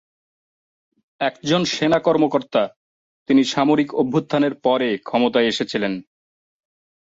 একজন 1.21 1.61
সেনা 1.65 1.99
কর্মকর্তা, 1.99 2.63
তিনি 3.29 3.41
সামরিক 3.43 3.89
অভ্যুত্থানের 3.93 4.53
পরে 4.65 4.89
ক্ষমতায় 5.07 5.47
এসেছিলেন। 5.47 5.93